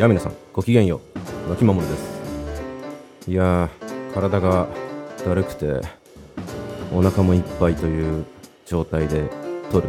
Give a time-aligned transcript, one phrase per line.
[0.00, 0.98] やあ皆さんごきげんよ
[1.46, 1.50] う。
[1.50, 2.20] 脇守です。
[3.28, 4.66] いやー体が
[5.26, 5.78] だるくて
[6.90, 8.24] お腹もいっぱいという
[8.64, 9.28] 状態で
[9.70, 9.88] 撮る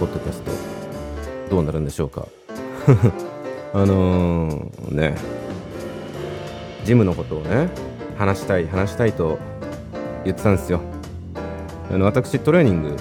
[0.00, 0.50] ポッドキャスト
[1.50, 2.26] どうなるんでしょうか。
[3.74, 5.16] あのー、ね。
[6.86, 7.68] ジムのことをね
[8.16, 9.38] 話したい話したいと
[10.24, 10.80] 言ってたんですよ。
[11.92, 12.96] あの私トレーニング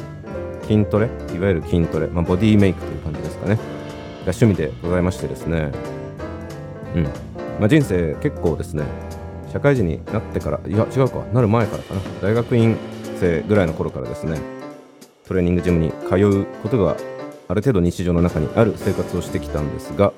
[0.64, 3.73] 筋トレいわゆる筋トレ、まあ、ボディメイクという感じですかね。
[4.32, 5.72] 趣味でございましてですね。
[6.96, 7.04] うん。
[7.60, 8.84] まあ、人生結構ですね
[9.52, 11.24] 社会人になってからいや違うか。
[11.34, 12.02] なる前からかな。
[12.22, 12.78] 大学院
[13.20, 14.40] 生ぐらいの頃からですね
[15.28, 16.98] トレーニングジムに通うことが
[17.48, 20.12] ある程度日常の中にある生活をしてきたんですが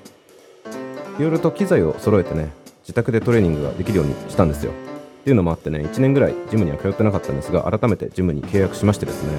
[1.19, 4.71] いろいろと機材を揃えてね自宅でトレーニングができるようにしたんですよ。
[4.71, 9.31] っていうのもあってね1年ぐらいジムには通ってなかったんですが改めてジムに契約しましてですね。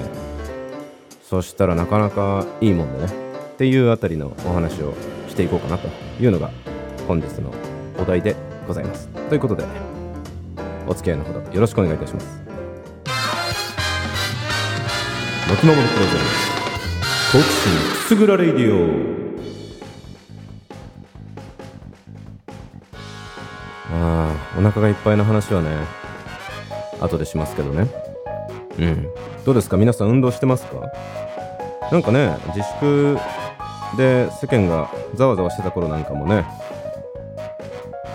[1.23, 3.26] そしたらなかなかいいもんでね
[3.57, 4.93] っていうあたりのお話を
[5.27, 5.87] していこうかなと
[6.21, 6.51] いうのが
[7.07, 7.51] 本日の
[7.97, 8.35] お題で
[8.67, 9.07] ございます。
[9.29, 9.65] ということで
[10.87, 12.39] お付き合いのほどよろしくお願いいたします。
[15.49, 19.17] 巻き守るプレゼンツ好奇心くすぐらレイディオ。
[23.91, 25.69] ああお腹がいっぱいの話はね
[27.01, 27.87] 後でしますけどね。
[28.77, 29.07] うん。
[29.43, 29.77] どうですか？
[29.77, 30.91] 皆さん運動してますか？
[31.91, 33.17] なんかね自粛
[33.95, 36.45] で世間がざわざわしてた頃なんかもね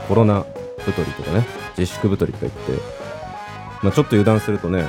[0.09, 0.45] コロナ
[0.78, 1.47] 太りとかね
[1.78, 2.83] 自粛太りとか言って、
[3.83, 4.84] まあ、ちょっと油断するとね、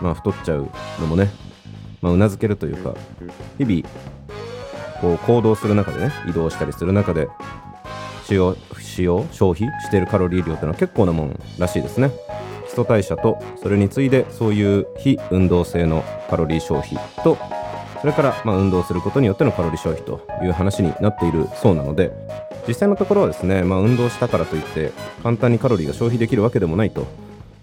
[0.00, 0.68] まあ、太っちゃう
[1.00, 1.30] のもね
[2.04, 2.94] まあ、うなずけるというか
[3.56, 3.88] 日々
[5.00, 7.28] こう行動する中でね移動したりする中で
[8.26, 12.10] 使用使用消費してるカロリー量ってのは結構なもんらしいですね。
[12.64, 17.38] 基礎代謝とそれに次いでそういう非運動性のカロリー消費と
[18.04, 22.12] それからまあ運動することによってのカロリー消費という話になっているそうなので
[22.68, 27.06] 実際のところはですね、まあ、運動したからといって簡単にカロリーが消費できるわけでもないと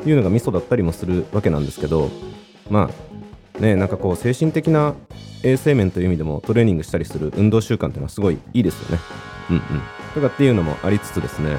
[0.03, 2.09] いうのがミソだったりもするわけなんですけど
[2.71, 4.95] まあね、なんかこう精神的な
[5.43, 9.03] 衛生面という意味でもトレーニングしたりする運動習慣っていうのはすごいいいですよね。
[9.51, 9.61] うんうん。
[10.15, 11.57] とかっていうのもありつつですね、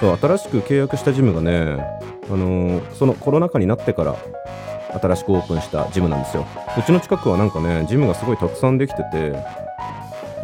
[0.00, 1.82] そう新しく契約したジムがね、
[2.28, 4.16] あのー、そのコロナ禍になってから
[4.92, 6.46] 新しくオープンしたジムなんですよ。
[6.78, 9.44] うちの近くはなんかね、ジムがすごいたくさんできてて、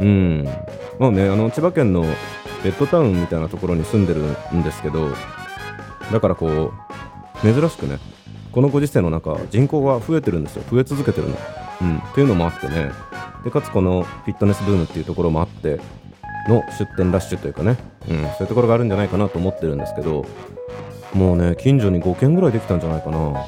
[0.00, 0.44] うん、
[0.98, 2.02] まあね、あの千葉県の
[2.62, 4.20] ベッドタウンみたいなところに住んでる
[4.54, 5.10] んですけど、
[6.12, 6.72] だからこう、
[7.42, 7.98] 珍しくね、
[8.52, 10.62] このご時世の中人口が増えてるんですよ。
[10.70, 11.36] 増え続けてるの、
[11.82, 12.90] うん、っていうのもあってね。
[13.44, 15.78] でかつこのフィットネスブームっていうところもあって
[16.48, 17.76] の出店ラッシュというかね、
[18.08, 20.26] うん、そういうところがあるんじゃないかなと思ってるんですけど
[21.14, 23.46] もうね近所に5軒ぐらいできたんじゃないかな。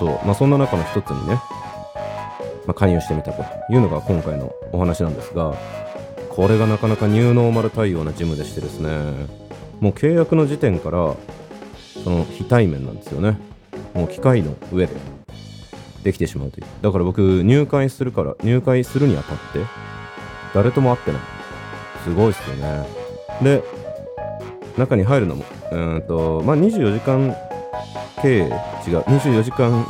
[0.00, 0.26] そう。
[0.26, 1.34] まあそんな中の一つにね、
[2.66, 5.54] まあ、加入してみたというのが今回のお話なんですが
[6.30, 8.88] これがなかなかニューノーマル対応なジムでしてですね
[9.80, 11.14] もう契約の時点から
[12.02, 13.38] その非対面なんですよね。
[13.94, 14.94] もう機械の上で
[16.02, 16.66] できてしまうという。
[16.80, 19.60] だから僕入会するから入会するにあたって
[20.54, 21.20] 誰とも会ってない。
[22.04, 22.86] すごいっすよね。
[23.42, 23.62] で
[24.78, 27.34] 中に入るのもうんとまあ24時間
[28.22, 28.50] 経営違う
[29.00, 29.86] 24時間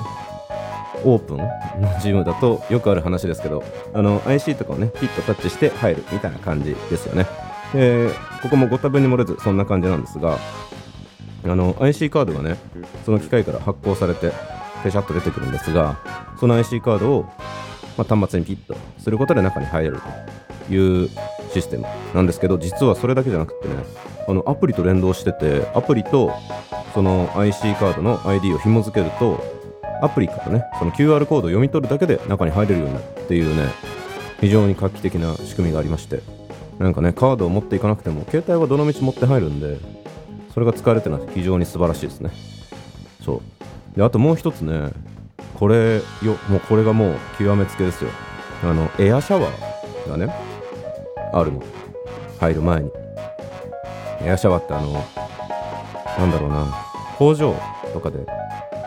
[1.05, 3.65] オープンのジムだとよくある話ですけど
[3.95, 7.27] あの IC とかをねピッとタッチして入るみたいな感じですよね。
[7.73, 8.11] で
[8.43, 10.39] ここもご多分に漏れずそんな感じなんですが
[11.45, 12.57] あの IC カードがね
[13.05, 14.33] その機械から発行されて
[14.83, 15.99] ペシャッと出てくるんですが
[16.39, 17.23] その IC カードを、
[17.97, 20.01] まあ、端末にピッとすることで中に入れる
[20.69, 21.09] という
[21.53, 23.75] システムなんですけど実はそれだけじゃなくてね
[24.29, 26.33] あのアプリと連動しててアプリと
[26.95, 29.43] その IC カードの ID を紐付けると
[30.03, 33.69] アプリからねその QR コードを読み取るだけで中に入れるようになるっていうね
[34.41, 36.23] 非常に画期的な仕組みがありまして
[36.79, 39.79] なんかねカードを持っていかなくても携帯はどのみち持って入るんで
[40.55, 42.31] それが使われてるのは非常に素晴らしいですね。
[43.25, 43.41] そ
[43.95, 43.97] う。
[43.97, 44.91] であともう一つね
[45.55, 48.11] これよもうこれがもう極めつけですよ。
[48.65, 50.35] あのエアシャワーがね
[51.33, 51.63] あるの。
[52.39, 52.91] 入る前に。
[54.23, 54.93] エアシャワーってあの
[56.19, 56.67] なんだろうな。
[57.19, 57.55] 工場
[57.93, 58.19] とかで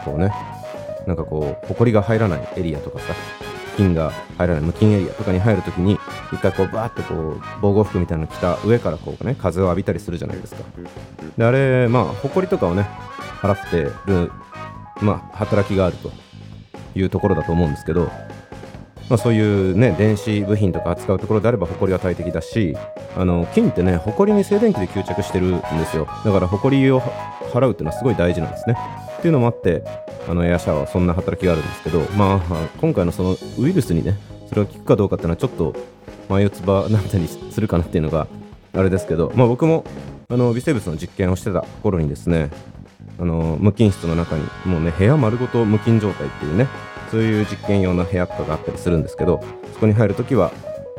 [0.06, 0.31] こうね。
[1.07, 3.13] なんかこう埃が入らないエリアとかさ。
[3.75, 5.98] 菌が入らない無菌エリアとかに入るときに
[6.31, 10.63] 一回こうバーってこう防護服みたいなの着た上からこうね風を浴びたりするじゃないですか。
[11.38, 12.88] であれまあ埃とかをね
[13.42, 14.31] 払ってる
[15.01, 16.12] まあ働きがあると
[16.96, 18.12] いうところだと思うんですけど
[19.10, 22.76] まあ、そういうね電子部品とか扱うところであれば埃は大敵だし
[23.18, 26.08] あの金ってね埃に静電気で吸着してるんですよ。
[26.26, 27.02] だから埃を
[27.52, 28.76] 払うっていうのはすごい大事なんですね。
[29.18, 29.84] っていうのもあって
[30.28, 34.18] あのエアシャワーはそんな働きがあるんですけどまあ今回のそのウイルスにね
[34.50, 35.74] それが効くかどうかっていうのはちょっと
[36.30, 38.28] 眉唾なんたりするかなっていうのが
[38.74, 39.86] あれですけど、まあ、僕も
[40.30, 42.50] あの微生物の実験をしてた頃にですね
[43.20, 46.68] あの無菌室の中にもうね部屋丸ごと無菌状態っていうね
[47.13, 49.39] そういう実験用の部屋とかがあったりするんですけど
[49.71, 50.51] そこに入るときは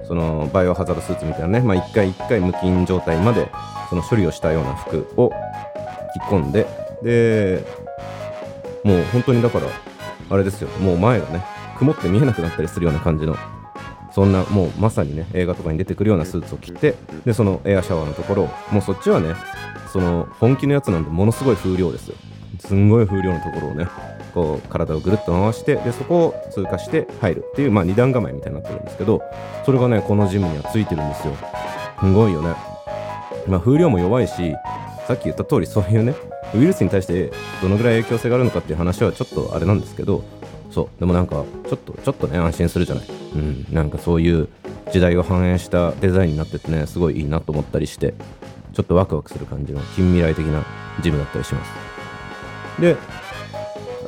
[0.06, 3.50] そのバイオハザードスーツみたいなね、まあ、一回一回無菌状態まで
[3.90, 5.31] その処理をしたような服を
[6.14, 6.69] 着込んで
[7.02, 7.66] で
[8.84, 9.66] もう本当にだから
[10.31, 11.44] あれですよもう前がね
[11.78, 13.34] 曇って見えなくなったりするような感じの
[14.12, 16.94] そんなもうまさにね映画とかに出てくるようなスーツを着て
[17.25, 19.34] でそのエアシャワーのところもうそっちはね
[19.93, 22.14] その本気のやつなんでものすごい風量ですよ。
[22.61, 23.87] すんごい風量のところをね
[24.35, 29.23] こう体をぐるっと回してでそこを通過して入るっていう、まあ、2段構えみたいになってるんですけど
[29.65, 31.35] それがねこのジムにはついてるんですよ。
[32.01, 32.55] すごいよね。
[33.47, 34.35] まあ風量も弱いし
[35.07, 36.15] さっき言った通りそういうね
[36.55, 37.33] ウイルスに対して
[37.63, 40.25] どのぐらい影響性があるのかっていう話はちょっとあれなんですけど
[40.71, 41.01] そう。
[41.01, 43.05] でもなんかちょっとちょっとね安心するじゃない。
[43.35, 43.67] うん。
[43.71, 44.49] なんかそういう
[44.93, 48.15] 時代を反映したデザインになっててねすごいいいなと思ったりして
[48.75, 50.65] ちょっとワクワクする感じの近未来的な
[51.01, 51.71] ジムだったりします。
[52.81, 52.97] で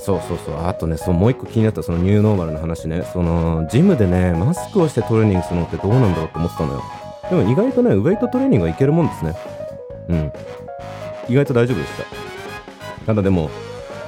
[0.07, 0.67] そうそうそう。
[0.67, 3.03] あとねそうもう一個気になったそのニューノーマルの話ね。
[3.13, 6.83] そのジムでねマスクをしてトレーニングするのってどうなんだろうと思ってたのよ。
[7.29, 9.35] でも意外とねウェイトトレーニングはいけるもんですね。
[10.09, 10.33] うん。
[11.29, 12.05] 意外と大丈夫でした。
[13.05, 13.51] ただでも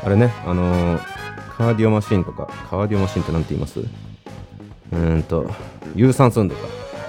[0.04, 1.00] あれねあのー、
[1.56, 3.80] カーディオマシンとかカーディオマシンって何て言います？
[4.92, 5.50] うんと
[5.96, 6.60] 有酸素運動か。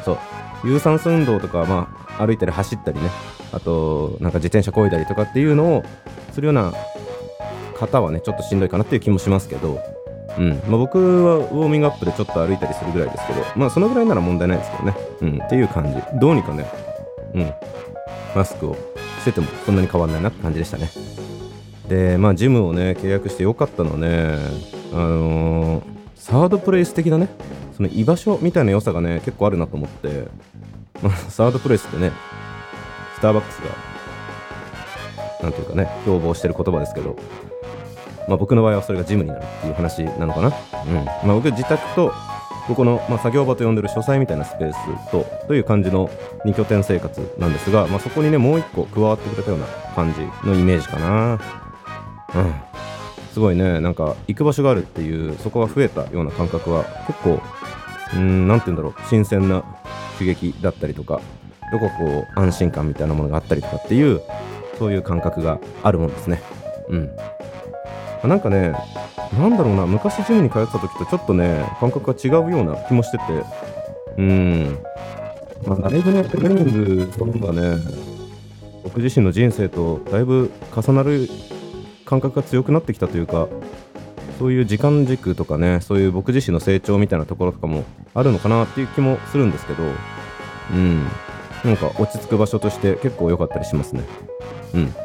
[0.03, 0.17] そう。
[0.63, 3.11] 有酸素運動とかまあ歩いたり走ったりね。
[3.51, 5.83] あとなんか自転車こいだりとかっていうのを
[6.33, 6.73] するような
[7.79, 9.79] 方はねちょっとしんどいかなっていう気もしますけど、
[10.37, 10.49] うん。
[10.67, 16.19] まあ、僕はウォーミングアップでちょっと歩いたりするぐらいですけどまあそのぐらいなら問題ないですけどね、うん、っていう感じ。
[16.19, 16.65] どうにかね、
[17.33, 17.53] うん、
[18.35, 18.75] マスクを
[19.21, 20.89] しててもそんなに変わんないなって感じでしたね。
[21.87, 24.37] でまあジムをね契約してよかったのはね
[24.93, 25.83] あのー、
[26.15, 27.27] サードプレイス的なね
[27.75, 30.27] その居場所みたいな良さがね結構あるなと思って、
[31.01, 32.11] まあ、サードプレイスってね
[33.15, 33.89] スターバックスが
[35.43, 37.17] なんていうかね標榜してる言葉ですけど
[38.29, 40.47] まあ、僕の場合はそれがジムになるっていう話なのかな。
[40.47, 42.13] うんまあ、僕自宅と
[42.67, 46.09] ここの、まあ、作業場と呼んでる書斎みたいなスペースとという感じの
[46.45, 49.65] 2拠点生活なんですが、まあ、そこにねもう1個加わってくれたような
[49.95, 51.39] 感じのイメージかな。
[52.35, 52.53] うん、
[53.33, 57.41] すごいねなんか行く場所があるっていうそこが増えたような感覚は結構
[58.13, 59.63] うん何て言うんだろう新鮮な
[60.19, 61.21] 刺激だったりとか
[61.71, 64.21] どここう安心感みたいなものがあったりとかっていう
[64.77, 66.41] そういう感覚があるもんですね。
[66.89, 67.09] うん
[68.27, 68.73] なんかね、
[69.37, 73.23] なんだろうな、昔ジムに通ってた時とちょっとね、感覚が違うような気もしてて、
[74.17, 74.79] うん、
[75.65, 77.77] まあ、だいぶね、トレーニングというのがね、
[78.83, 81.29] 僕自身の人生とだいぶ重なる
[82.05, 83.47] 感覚が強くなってきたというか、
[84.39, 87.83] そういう時間軸とかね、そういう僕自身の成長みたいなところとかも
[88.13, 89.83] あるのかなっていう気もするんですけど、
[90.73, 91.03] うん、
[91.63, 94.03] なんか落ち着く場所として結構良かったりしますね。
[94.73, 94.95] うん、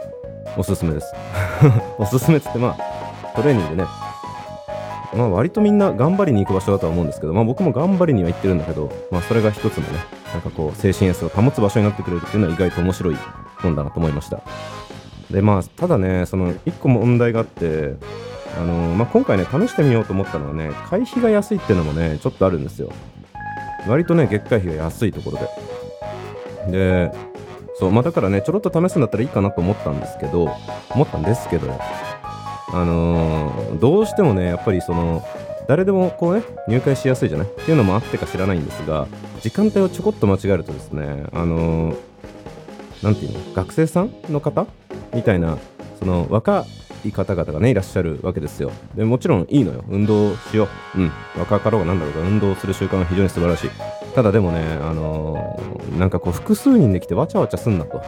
[0.57, 1.13] おすすめです。
[1.99, 2.94] おすすめっつってまあ、
[3.35, 3.85] トレーニングね、
[5.15, 9.99] まあ、割とみんな頑張りに行く場所だとは思うんですけど、まあ、僕も頑張りには行ってるんだけど、まあ、それが一つのね、
[10.33, 13.17] なんかこう、精神衛生を保つ場所になってくれるっていうのは意外と面白い
[13.63, 14.41] もんだなと思いました。
[15.31, 17.95] で、まあ、ただね、その、一個問題があって、
[18.57, 22.91] あの、まあ、今回ね、試してみようと思ったのはね、会費が安いっていうのもね、ちょっとあるんですよ。
[23.89, 25.39] 割とね、月会費が安いところ
[26.71, 27.09] で。
[27.11, 27.13] で、
[27.77, 30.51] そう、まあ、だからね、ちょろっと試すんだったらいいかなと思ったんですけど、
[30.91, 31.69] 思ったんですけど、
[32.69, 35.23] あのー、どうしてもねやっぱりその
[35.69, 37.47] 誰でもこうね入会しやすいじゃない？
[37.47, 39.07] っていうのもあってか知らないんですが
[39.41, 41.97] 時間帯をちょこっと間違えるとですねあのー、
[43.03, 43.55] なんていうの？
[43.55, 44.67] 学生さんの方
[45.15, 45.59] みたいな
[45.99, 46.67] その若
[47.05, 48.73] い方々がねいらっしゃるわけですよ。
[48.95, 49.85] でもちろんいいのよ。
[49.89, 51.01] 運動しよう。
[51.01, 51.13] うん。
[51.39, 53.71] 若かろうがなんだろうが運動する習慣は非常に素晴らしい。
[54.15, 58.03] ただでもねあのー、なんかこう複数人で来てわちゃわちゃすんなと。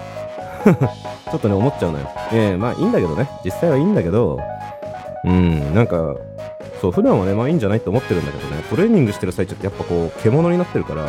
[1.30, 2.08] ちょっとね思っちゃうのよ。
[2.32, 3.28] ええー、まあいいんだけどね。
[3.44, 4.38] 実際はいいんだけど
[5.26, 6.16] うん、なんか、
[6.80, 11.06] そう、普段はね、まあいいんじゃないと思ってるんだけどね、トレーニングしてる最中ってやっぱこう、獣になってるから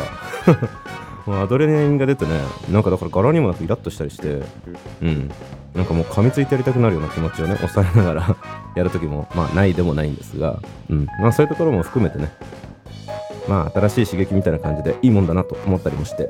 [1.42, 4.42] アドレナリンが出てね、なんかだから柄にもなくイラッとしたりして、
[5.02, 5.30] うん、
[5.74, 8.36] なんかもう噛みついてやりたくなるような気持ちをね、抑えながら
[8.74, 10.58] やるときも、まあないでもないんですが、
[10.90, 12.32] うん、まあそういうところも含めてね、
[13.46, 16.28] まあ新しい刺激みたいな感じでいいもんだなと思ったりもして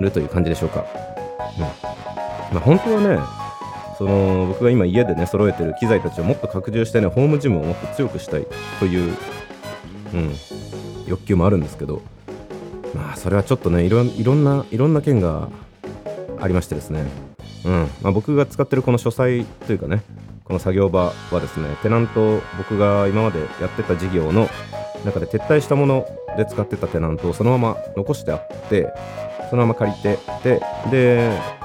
[0.00, 0.84] るという感じでしょうか。
[1.58, 1.62] う
[1.94, 1.97] ん。
[2.52, 3.18] まあ本当はね、
[3.98, 8.46] その僕が今家でね揃えてる機材たちをもっと拡充してねホームジムをもっと強くしたい
[8.78, 9.16] という、
[10.14, 10.34] うん、
[11.08, 12.00] 欲求もあるんですけど
[12.94, 15.48] まあそれはちょっとねいろいろんないろんな件が
[16.40, 17.04] ありましてですね、
[17.64, 20.02] うんまあ、僕が使ってるこの書斎というかね
[20.44, 24.48] この作業場はですねテナント僕が今までやってた事業の
[25.04, 28.88] 中で撤退したもので使ってたテナントをそのまま残してあって
[29.50, 31.57] そのまま借りてでで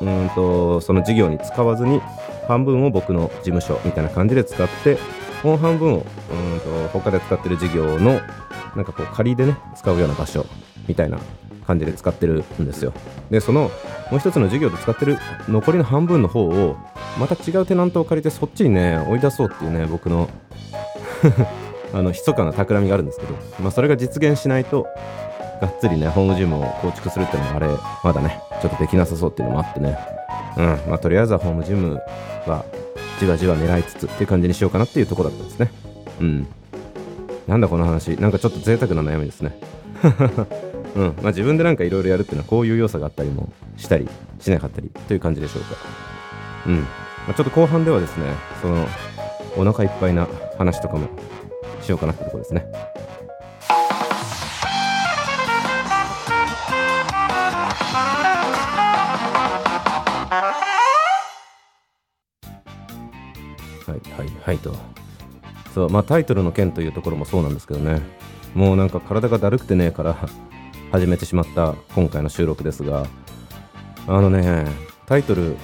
[0.00, 2.00] うんとその事業に使わずに
[2.48, 4.98] 半分を僕の事務所みたいな感じで使って
[5.42, 6.00] もう半分をう
[6.56, 8.20] んと他で使ってる事業の
[8.76, 10.46] なんかこう仮でね使うような場所
[10.88, 11.18] みたいな
[11.66, 12.92] 感じで使ってるんですよ。
[13.30, 13.70] でその
[14.10, 16.76] もう一つの事業で使ってる残りの半分の方を
[17.18, 20.28] また違うテナントを借りてそっちにね追い出そうっていうね僕の
[21.92, 24.86] あの密かな企みがあるんですけど、まあ、それが実現しないと
[25.60, 27.68] がっつりねホームジムを構築するっていうのもあれ
[28.02, 29.98] まだねちょっとできなさそうっていうのもあってね。
[30.56, 32.00] うんまあとりあえずはホームジム
[32.46, 32.64] は
[33.18, 35.70] じわじわ狙いつつっていう感じにしようかなっていうとこだったんですね。
[36.20, 36.46] うん。
[37.46, 38.10] なんだこの話。
[38.20, 39.58] なんかちょっと贅沢な悩みですね。
[40.94, 44.08] うんまあ、自分でなんかいろいろやるっていうのはこういう要素があったりもしたり
[44.38, 45.76] しなかったりという感じでしょうか。
[46.66, 46.86] うん、ま
[47.30, 48.26] あ、ちょっと後半ではですね
[48.62, 48.86] その
[49.56, 51.08] お腹いっぱいな話とかも
[51.82, 52.64] しようかなってとこですね。
[64.44, 64.74] はいと。
[65.74, 68.00] そうまあタイトルの件というところもそうなんですけどね。
[68.54, 70.16] もうなんか体がだるくてねえから
[70.92, 73.06] 始めてしまった今回の収録ですが。
[74.06, 74.66] あのね
[75.06, 75.56] タイトル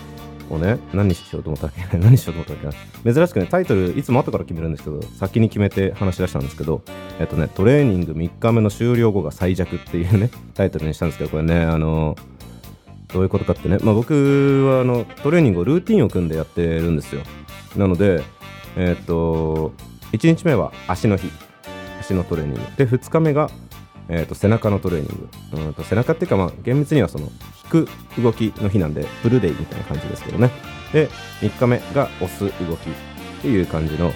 [0.48, 1.98] をね何にしようと思ったっけ？
[1.98, 2.72] 何しようと思ったっ
[3.04, 3.12] け？
[3.12, 6.80] 珍しくねタイトルいつも後から決めるんですけど先に決めて話し出したんですけど
[7.20, 12.16] えっとねトレーニング3日目の終了後が最弱っていうねタイトルにしたんですけどこれねあの
[13.12, 17.20] どういうことかってね、まあ、僕はあのトレーニングをルーティンを組んでやってるんですよ。
[17.76, 18.22] なので
[18.76, 19.72] えっと
[20.12, 21.30] 1日目は足の日。
[22.00, 22.60] 足のトレーニング。
[22.76, 23.50] で2日目が
[24.12, 25.66] えー、と背中のトレーニング。
[25.66, 27.26] うんと背中っていうか、まあ、厳密にはその
[27.64, 27.88] 引く
[28.20, 30.50] 動きの日なんでブルデイみたいな感じですけどね。
[30.92, 31.08] で
[31.40, 32.92] 3日目が押す動きっ
[33.40, 34.12] ていう感じの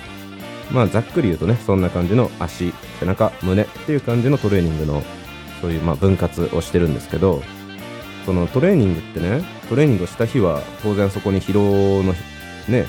[0.72, 5.02] まあざっくり言うとねそんな感じの足背中胸っていう感じのトレーニングの
[5.60, 7.42] そういうまあ分割をしてるんですけど
[8.26, 12.86] そのトレーニングってねトレーニングした日は当然そこに疲労の日ね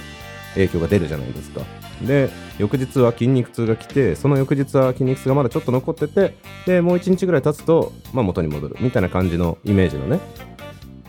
[0.55, 1.61] 影響が出るじゃないですか。
[2.01, 6.35] で翌日は筋肉痛が来てその翌日は筋肉痛がまだちょっと残ってて
[6.65, 8.75] でもう1日ぐらい経つと、まあ、元に戻る。
[8.81, 10.19] みたいな感じのイメージのね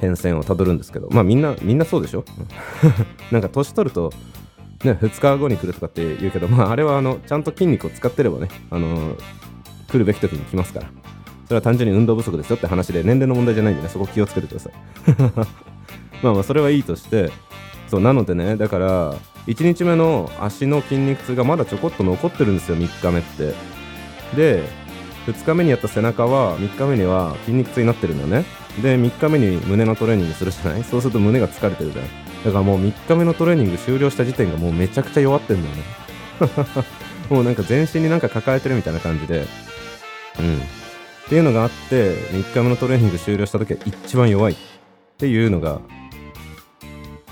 [0.00, 1.09] 変遷をたどるんですけど。
[1.11, 2.25] まあみんなみんなそうでしょ？
[3.33, 4.12] なんか年取ると
[4.85, 9.17] ね2日後に来るとかって言うけどまああれはあのちゃんと筋肉を使ってればねあの
[9.88, 10.87] 来るべき時に来ますから。
[11.47, 14.73] それは単純に運動不足ですよって話で年齢の問題じゃないんでねそこ気をつけてください。
[16.25, 17.31] まあまあそれはいいとして
[17.87, 19.15] そうなのでねだから
[19.47, 23.55] 1日目の足の筋肉痛がまだちょこっと残ってるんですよ3日目って。
[24.37, 24.62] で
[25.26, 28.45] 2日目にやった背中は3日目には筋肉痛になってるんだよね。
[28.83, 30.85] で3日目に胸のトレーニングするじゃない？
[30.85, 32.05] そうすると胸が疲れてるじゃん。
[32.45, 35.83] だからもう3日目のトレーニング終了した時点がもうめちゃくちゃ弱ってんだよね。
[37.31, 39.47] もうなんか全身になんか抱えてるみたいな感じで。
[40.38, 40.57] うん。
[41.26, 44.57] っていうのがあって3日目のトレーニング終了した時は一番弱いっ
[45.19, 45.81] ていうのが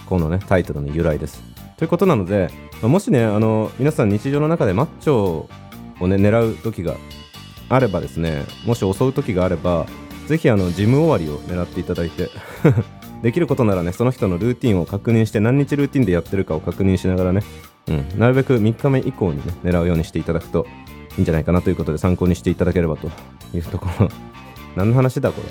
[0.06, 1.53] このねタイトルの由来です。
[1.84, 2.48] ということなので、
[2.80, 5.46] まあ、もしねあの皆さん日常の中でマッチョ
[6.00, 6.96] をね狙う時が
[7.68, 9.84] あればですねもし襲う時があれば
[10.26, 12.30] ぜひあのジム終わりを狙っていただいて
[13.22, 17.42] できることならねその人のルーティンを確認して何日ルーティンでやってるかを確認しながらね、
[17.88, 20.66] うん、なるべく3日目以降にね狙うようにしていただくと
[21.16, 23.10] いいんじゃないかなということで参考にしていただければと
[23.54, 24.08] いうところ。
[24.74, 25.42] 何の話だこ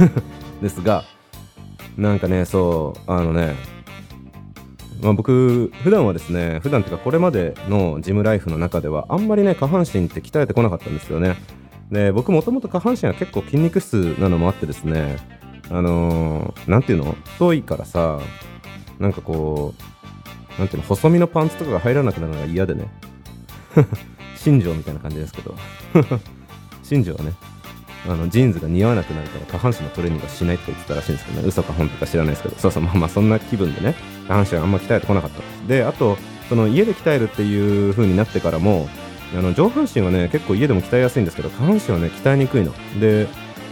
[0.00, 0.08] れ。
[0.62, 1.04] ですが
[1.98, 3.73] なんかねそうあのね
[5.04, 11.36] まあ、僕普段はですね普段っていうかこれまでのジムライフの中ではあんまりね下半身って鍛えてこなかったんですよね。
[11.90, 15.18] で僕もともと下半身は結構筋肉質なのもあってですね
[15.70, 17.12] あのー、ていうの？
[17.34, 18.18] 太いからさ
[18.98, 19.74] なんかこ
[20.56, 20.88] うなんていうの？
[20.88, 22.88] 細身のパンツとかが入らなくなるのが嫌でね。
[24.36, 25.54] 新庄みたいな感じですけど。
[26.82, 27.34] 新庄はね
[28.06, 31.48] あのジーンズが似合わなくなるから下半身のトレーニングはしないって言ってたらしいんですけどね。
[31.48, 32.56] 嘘か本当か知らないですけど。
[32.58, 33.94] そうそうまあまあそんな気分でね。
[34.26, 36.16] 下半身はあんま鍛えてこなかったであと
[36.48, 38.88] その家で鍛えるっていう風になってからも
[39.36, 43.26] あの上半身はね結構家でも鍛えやすいんですけど下半身はね鍛えにくいので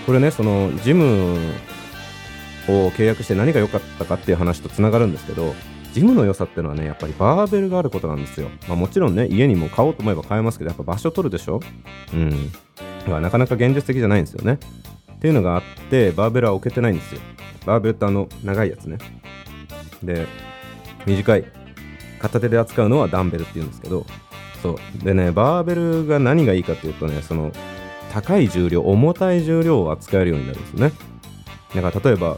[0.07, 1.37] これねそのジム
[2.69, 5.55] を契約して何が良かったかっていう話とつながるんですけど
[5.93, 11.61] ジムの良さっていうのはねやっぱりバーベルがあることなんですよ、まあ、もちろんね家にも買おうと思えば買えますけどやっぱ場所取るでしょ？
[12.15, 12.53] うん
[13.13, 14.59] はなかなか現実的じゃないんですよね。
[15.13, 17.21] っていうのがあってバーベルは置けてないんですよ。
[17.67, 18.99] バーベルってあの長いやつね。
[20.05, 20.27] で
[21.07, 21.45] 短い
[22.19, 24.07] 片手で扱うのはダンベルっていうんですけど
[24.63, 27.53] そうでねバーベルが何がいいかっていうとねその
[28.13, 30.93] 高い重量重たい重量を扱えるようになるんですよね。
[31.75, 32.37] だから例えば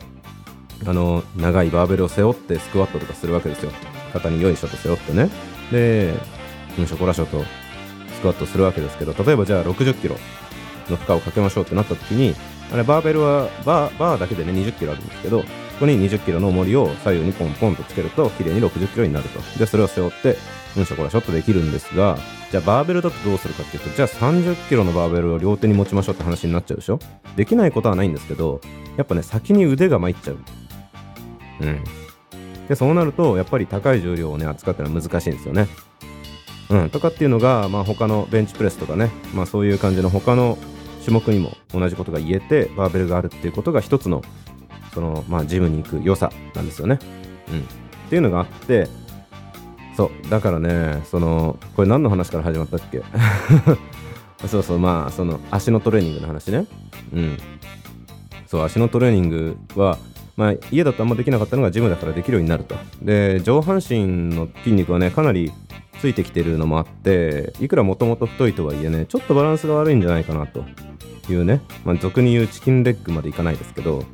[0.87, 3.73] あの長いバーベルを背負ってスクワットとかするわけですよ。
[4.13, 5.29] 肩によいしょと背負ってね。
[5.73, 6.15] で、
[6.79, 7.43] うんしょこらしょと
[8.15, 10.17] スクワットするわけですけど例えばじゃあ60キロ
[10.89, 12.35] の負荷をかけましょうってなった時に
[12.73, 15.45] あれバーベルはバーバーだけでね20キロあるんですけど
[15.75, 19.41] ここに20キロの重りを左右にポンポンとつけると綺麗に60キロになると。
[19.59, 20.37] でそれを背負って
[20.77, 22.17] うんしょこらしょっとできるんですが
[22.51, 26.99] じゃあバーベルだとどうするかっていうとじゃあ30キロのバーベルを両手に持ちましょうって話になっちゃうでしょ？
[27.37, 28.61] できないことはないんですけど
[28.97, 30.39] やっぱね先に腕が参っちゃう。
[31.61, 31.85] うん。
[32.69, 35.69] でそうなるとやっぱり高い重量をね扱ってのは難しいんですよね。
[36.71, 36.91] うん。
[36.91, 40.57] とかっていうのがまあ他のベンチプレスとかねまあそういう感じの他の
[41.05, 44.23] 種目にも同じことが言えてバーベルがあるっていうことが一つの
[44.95, 46.99] そのまあジムに行く良さなんですよね。
[47.51, 47.61] うん。
[47.61, 47.63] っ
[48.09, 48.89] ていうのがあって
[49.97, 50.31] そう。
[50.31, 53.03] だからねそのこれ何の話から始まったっけ？
[54.47, 54.79] そうそう。
[54.79, 56.67] まあその足のトレーニングの話ね。
[57.13, 57.39] うん。
[58.47, 59.99] そう足のトレーニングは
[60.37, 62.77] まあ家だとあんまできなかったのがジムだからできるようになると。
[63.03, 65.53] で上半身の筋肉はねかなり
[66.01, 70.65] ついてきてるのもあっていくらもともと太いとはいえねちょっとバランスが悪いんじゃないかなと
[71.31, 74.05] いうね、まあ、俗に言うチキンレッグまでいかないですけど、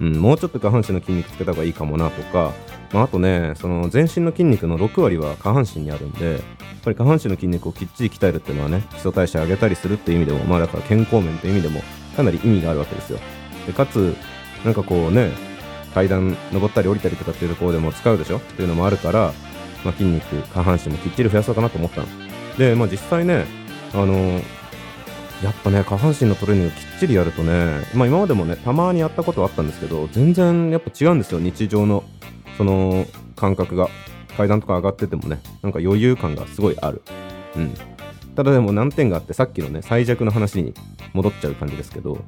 [0.00, 2.52] うん、もうちょっと下半身の筋肉つけた方がいいかもなとか
[2.90, 6.40] まあ、あとねその全身の筋肉の6割は下半身にあるんでやっ
[6.82, 11.82] ぱり下半身の筋肉をきっちり鍛えるっていうのはね基礎代謝上げたりするっていう意味でもまあだから健康面という意味でも
[12.16, 13.18] かなり意味があるわけですよ。
[13.66, 14.16] でかつ
[14.64, 15.32] なんかこうね
[15.92, 18.38] 階段登ったり降りたりとかっていうところでも使うでしょ？
[18.38, 19.34] っていうのもあるから、
[19.84, 22.06] まあ、筋肉下半身もきっちり増やそうかなと思ったの。
[22.56, 23.44] でまあ実際ね
[23.92, 24.40] あの
[25.42, 31.40] やっぱね下半身のトレーニングきっちりやるとねまあ今までもねたまにやったことはあったんですけど全然やっぱ違うんですよ。
[31.40, 32.04] 日常の
[32.56, 33.88] その感覚が。
[34.38, 37.02] 階段とか上がっててもねなんか余裕感がすごいある。
[37.56, 37.74] うん。
[38.36, 40.74] ただでも難点があってさっきのね最弱の話に
[41.12, 42.18] 戻っちゃう感じですけど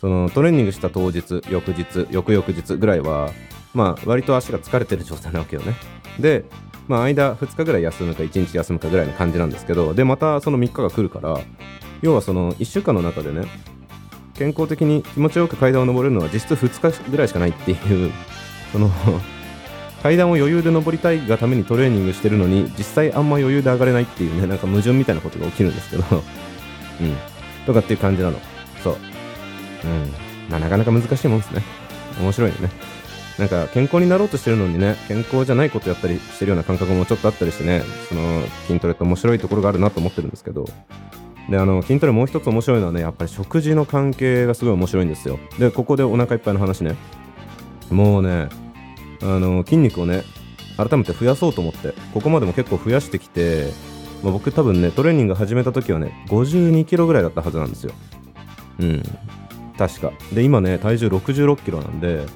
[0.00, 3.30] そのトレーニングした当日翌日翌々日ぐらいは
[3.74, 5.74] まあ割と足が疲れてる状態なわけよね。
[6.18, 6.46] で
[6.88, 11.40] まあ間2日ぐらい休むか1日休むかぐらいの感じなんですけどでまたその3日が来るから
[12.02, 13.46] 要はその1週間の中でね
[14.34, 18.12] 健康的に気持ちよく階段を登れるのは実質2日ぐらいしかないっていう
[18.72, 18.90] その
[20.02, 26.04] 階段を余裕で登りたいがためにトレーニングしてるのに実際あんま余裕で上がれないっていうねなんか矛盾みたいなことが起きるんですけど
[27.00, 27.16] うん。
[27.66, 28.38] とかっていう感じなの。
[28.82, 28.96] そう。
[29.84, 30.12] うん。
[30.48, 31.62] まあなかなか難しいもんですね。
[32.20, 32.70] 面白いよね。
[33.38, 40.66] なんか健康になろうとしてるのにね健康じゃないことやったりしてるような感覚もちょっとあったりしてねその筋トレって面白いところがあるなと思ってるんですけど。
[41.48, 45.38] であの筋トレもう一つ面白いのはねやっぱり食事の関係がすごい面白いんですよ。
[45.60, 46.96] でここでお腹いっぱいの話ね。
[47.90, 48.48] もうね
[49.22, 50.24] あの筋肉をね
[50.76, 53.70] 改めて増やそうと思ってここまでも結構増やしてきて、
[54.24, 57.92] まあ、僕多分ねトレーニング始めた時はね52キロぐらいだったはずなんですよ。
[58.80, 59.02] うん。
[59.78, 60.12] 確か。
[60.32, 62.26] で今ね体重66キロなんで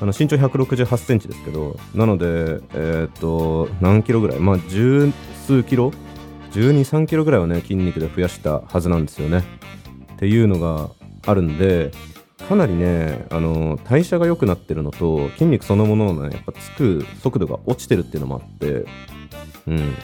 [0.00, 4.38] あの身長168センチですけどなのでえー、っと何キロぐらい？
[4.40, 5.12] まあ十
[5.46, 5.92] 数キロ
[6.52, 9.44] ？123キロぐらいはね筋肉で増やしたはずなんですよね。
[10.14, 10.90] っていうのが
[11.26, 11.92] あるんで
[12.48, 18.84] かなりね、あの代謝が良くなってるのと筋肉そのもののねやっぱつく速度が落ちてるっていうのもあって
[19.68, 19.94] うん。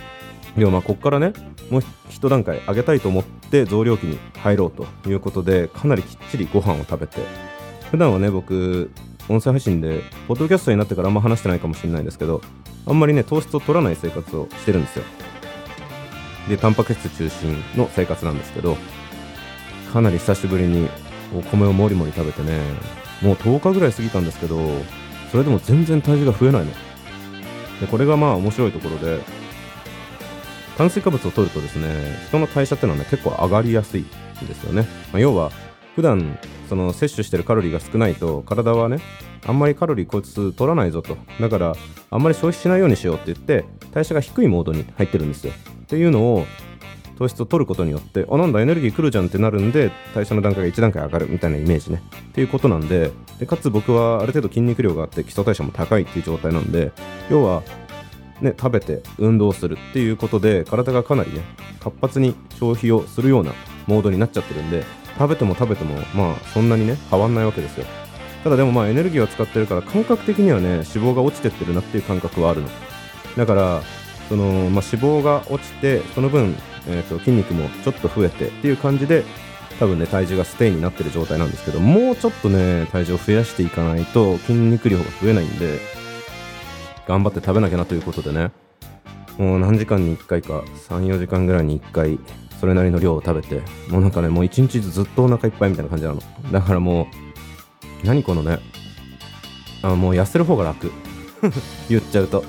[0.57, 1.33] でもまあこっからね
[1.70, 7.20] もう一段階上げたいと思って増量期に入ろうということでかなりきっちりご飯を食べて
[7.90, 8.90] 普段はね僕
[9.28, 12.40] 音声配信でポッドキャストになってからあんま話してないかもしれないですけど
[12.86, 15.04] あんまりね糖質を取らない生活をしてるんですよ。
[16.48, 18.76] でタンパク質中心の生活なんですけど
[19.92, 20.88] かなり久しぶりに
[21.36, 22.58] お米をもりもり食べてね
[23.20, 24.58] もう10日ぐらい過ぎたんですけど
[25.30, 26.72] それでも全然体重が増えないの。
[27.80, 29.20] でこれがまあ面白いところで
[30.78, 35.50] 炭水化物を取るとですね人の代謝っていうのはね結構上がりやすいんですよね、まあ、要は
[35.96, 36.38] 普段
[36.68, 39.00] その摂取してるカロリーが少ないと体はね
[39.46, 41.16] あんまりカロリーこいつ取らないぞと。
[41.40, 41.74] だから
[42.11, 45.52] あんまり消費しないようにしようって言って代謝が低いモードに入ってるんですよ。
[45.83, 46.46] っていうのを
[47.18, 52.02] 糖質を取ることによってあなんだエネルギー来るじゃんってなるんで代謝の段階が1段階上がるみたいなイメージね。
[52.31, 56.92] っていうことなんででかつ僕はある程度筋肉量があって基礎代謝も高いっていう状態なんで
[57.31, 57.62] 要は
[58.40, 61.40] ね、食べて運動するっていうことで体がかなりね
[61.81, 63.52] 活発に消費をするような
[63.88, 64.85] モードになっちゃってるんで
[65.18, 67.87] 食べても食べてもまあそんなにね変わんないわけですよ。
[68.44, 72.68] ただでもまあエネルギーは使ってるから感覚的にはね脂肪が落ちてってるなっていう感覚はあるの。
[73.37, 73.83] だから
[74.28, 76.54] その、まあ、脂肪が落ちてその分
[76.88, 79.24] えーと、筋肉もちょっと増えてっていう感じで
[79.78, 85.78] 多分ね体重がステイになってる状態なんですけどもうちょっとね体重を増やしていかないと筋肉量が増えないんで
[87.07, 88.50] 頑張って食べなきゃなということでね。
[89.38, 92.18] もう何時間に1回か34時間ぐらいに1回
[92.61, 96.21] それなりの量を食べてもうなんかねもう1日ずっとお腹いっぱいみたいな感じなの。
[96.53, 97.09] だからも
[98.03, 98.59] う何このね
[99.83, 100.90] あもう痩せる方が楽。
[101.88, 102.44] 言っちゃうと。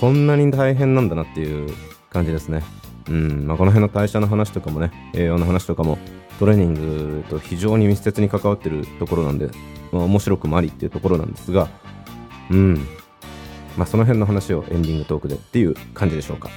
[0.00, 1.70] こんなに大変なんだなっていう
[2.08, 2.62] 感じですね。
[3.08, 3.46] うん。
[3.46, 5.98] まあ、この辺の代謝の話とかもね栄養の話とかも
[6.38, 9.50] トレーニングと非常に密接に関わってるところなんで、
[9.92, 11.68] まあ、面白くもありっていうところなんですが
[12.50, 12.74] うん。
[13.76, 16.48] まあその辺の話をエンディングトークでっていう感じでしょうか。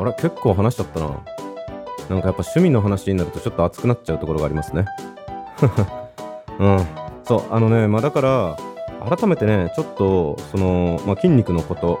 [0.00, 1.06] あれ結構話しちゃったな。
[1.06, 4.86] なんかやっぱ趣味の話になるとちょっと熱くなっちゃうところがありますね。
[6.58, 6.86] うん。
[7.24, 8.56] そうあのねまあだから
[9.16, 12.00] 改めてねちょっとその、まあ、筋肉のこと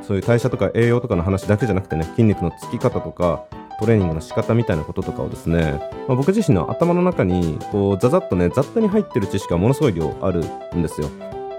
[0.00, 3.44] そういう代謝とか栄養とかの話だけじゃなくてね筋肉のつき方とか
[3.78, 11.08] トレーニングの仕方みたいなこととかをですね、まあ、僕自身の頭の中にこうザザッとね雑多に入ってる知識がものすごい量あるんですよ。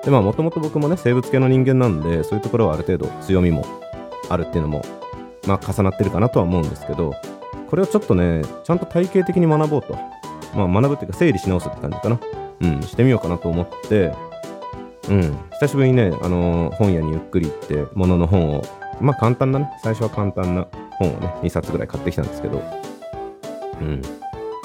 [0.04, 3.66] でまあもともと僕もね生物系の人間なんでそういうところはある程度強みも
[4.30, 4.84] あるっていうのも
[5.48, 7.14] まあ重なってるかなとは思うんですけど
[7.70, 9.98] これをちょっとねちゃんと体系的に学ぼうと。
[10.56, 12.20] まあ学ぶっていうか整理し直すって感じかな。
[12.62, 14.14] うんしてみようかなと思って。
[15.10, 18.64] うん久しぶりにねあのー、本屋にゆっくり行ってものの本を
[19.02, 22.62] まあ簡単なね最初は簡単な本をね2冊ぐらい買ってきたんですけど。
[23.82, 24.02] うん。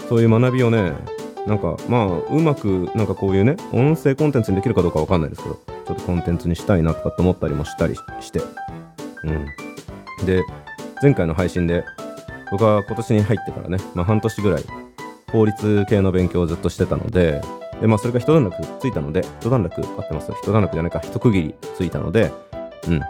[0.09, 0.93] そういう学びをね
[1.47, 8.41] なんかまあうまくなんかこういうね音声コンテンツにできるかどうかわかんないですけどちょっとコンテンツにしたいなとかって思ったりもしたりして。
[9.25, 10.27] うん。
[10.27, 10.43] で
[11.03, 11.85] 前回の配信で
[12.51, 14.65] 僕は今年に入ってからね、まあ、半年ぐらい
[15.31, 17.43] 法律系の勉強をずっとしてたので
[17.81, 21.01] で、まあ、それが一段落ついたので一段落合ってます一段落じゃないか。
[21.01, 22.33] 一区切りついたので
[22.89, 23.01] うん。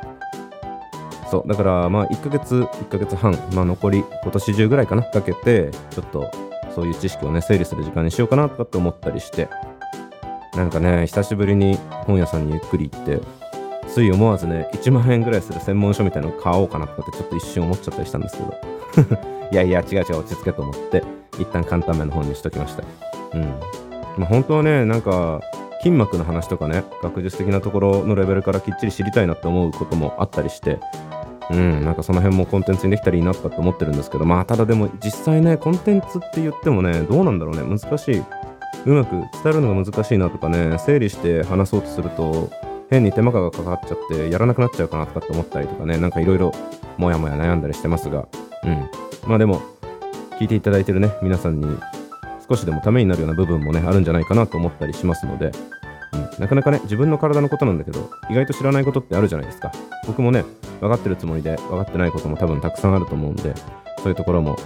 [1.30, 1.48] そう。
[1.48, 6.30] だからまあ1ヶ月1ヶ月半、まあ、残り今年中ぐらいかなかけてちょっと
[6.74, 9.48] そういう知識をね整理する時間にしようかなとかって思ったりして
[10.54, 13.20] なんかね久しぶりに本屋さんにゆっくり行って
[13.88, 19.28] つい思わずね1万円ぐらいする専門書みたいなの買おうかなとかってちょっと一瞬思っちゃったりしたんですけど。
[19.50, 21.02] いやいや違う違う落ち着けと思って
[21.38, 22.82] 一旦簡単めの本にしときました。
[23.34, 23.42] うん。
[24.18, 25.40] まあ本当はねなんか
[25.78, 30.78] 筋膜の話とかね学術的なところのレベルからきっちり知りたいなって思うこともあったりして。
[31.50, 34.26] うんなんかその辺もコンテンツにできたらいいなとかって思ってるんですけど。
[34.26, 37.62] まあただでも実際ねコンテンツって言ってもねどうなんだろうね。
[37.62, 38.22] 難しい。
[38.84, 42.50] うまく伝えるのが難しいなとかね整理して話そうとすると
[42.90, 46.52] 変に手間がかかっちゃってやらなくなっちゃうかなとかって思ったりとかねなんかいろいろ
[46.96, 48.26] もやもや悩んだりしてますが。
[48.64, 48.90] うん。
[49.26, 49.60] まあでも
[50.38, 51.66] 聞いていただいてるね皆さんに
[52.48, 55.52] 少しでもためになるような部分もねあるんじゃないかなと思ったりしますので、
[56.12, 59.72] うん、なかなかね自分の体のことなんだけど意外と知らないことってあるじゃないですか。
[60.06, 60.44] 僕もね
[60.80, 63.54] 分かってるつもりで分かってないことも多分たくさんあると思うんで
[63.98, 64.56] そういうところも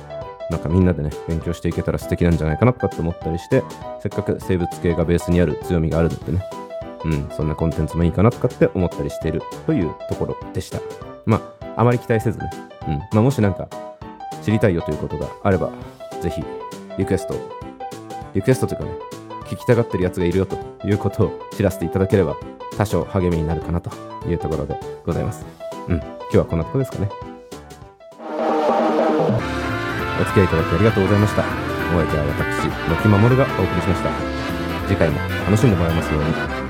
[0.50, 3.62] なんかみんなでね勉強していけたら素敵なんじゃないかなとかって思ったりして
[4.00, 6.44] せっかく生物系がベースにある強みがあるのでね
[7.04, 10.78] うん、そんなコンテンツもいいかなとかって思ったりしているというところでした。
[11.26, 12.50] まあ、あまり期待せずね、
[12.88, 13.68] うん、まあ、もしなんか
[14.42, 15.70] 知りたいよということがあれば、
[16.20, 16.42] ぜひ
[16.98, 17.34] リクエスト、
[18.34, 18.90] リクエストというかね、
[19.46, 22.36] 聞きたがってるやつがいるよということを知らせていただければ、
[22.76, 23.90] 多少励みになるかなと
[24.28, 25.44] いうところでございます。
[25.88, 27.08] うん、今日はこんなとこですかね。
[30.20, 31.42] お付き合いいただきありがとうございました。
[31.42, 31.44] お
[31.98, 34.10] 相手は私、木守がお送りしました。
[34.88, 36.61] 次回も楽しんでもらえますように。